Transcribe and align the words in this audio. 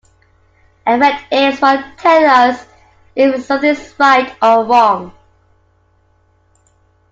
Affect 0.87 1.31
is 1.31 1.61
what 1.61 1.99
tells 1.99 2.23
us 2.59 2.65
if 3.15 3.43
something 3.45 3.69
is 3.69 3.93
right 3.99 4.33
or 4.41 4.65
wrong. 4.65 5.13